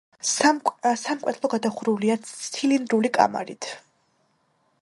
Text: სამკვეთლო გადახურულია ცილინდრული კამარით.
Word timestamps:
სამკვეთლო 1.01 1.51
გადახურულია 1.53 2.17
ცილინდრული 2.31 3.15
კამარით. 3.19 3.73